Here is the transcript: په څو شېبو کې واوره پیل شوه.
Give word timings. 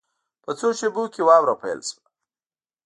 په 0.43 0.51
څو 0.59 0.67
شېبو 0.79 1.03
کې 1.13 1.21
واوره 1.27 1.55
پیل 1.61 1.79
شوه. 1.87 2.01